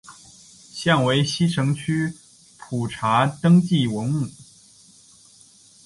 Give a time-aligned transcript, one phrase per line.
[0.73, 2.11] 现为西城区
[2.57, 4.27] 普查登记文物。